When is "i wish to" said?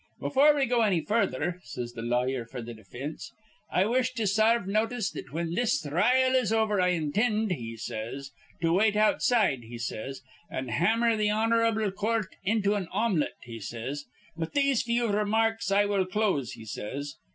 3.71-4.25